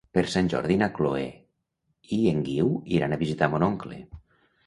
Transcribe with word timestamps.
Per 0.17 0.21
Sant 0.35 0.47
Jordi 0.51 0.75
na 0.81 0.87
Chloé 0.99 1.25
i 2.17 2.19
en 2.31 2.41
Guiu 2.47 2.73
iran 2.97 3.13
a 3.13 3.19
visitar 3.25 3.53
mon 3.55 3.67
oncle. 3.69 4.01